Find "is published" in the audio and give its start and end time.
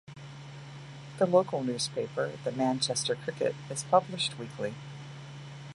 3.69-4.39